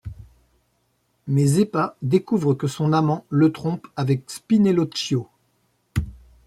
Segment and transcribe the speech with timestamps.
[1.27, 5.29] Mais Zeppa découvre que son amant le trompe avec Spinelloccio.